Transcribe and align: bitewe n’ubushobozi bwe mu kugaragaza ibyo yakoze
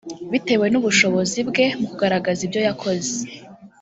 bitewe 0.31 0.65
n’ubushobozi 0.69 1.39
bwe 1.49 1.65
mu 1.79 1.85
kugaragaza 1.91 2.41
ibyo 2.47 2.61
yakoze 2.67 3.13